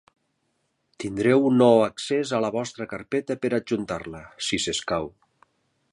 [1.03, 5.11] Tindreu un nou accés a la vostra carpeta per adjuntar-la, si s'escau.